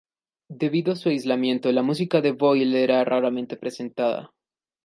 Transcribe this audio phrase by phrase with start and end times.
[0.49, 4.33] Debido a su aislamiento, la música de Boyle era raramente presentada.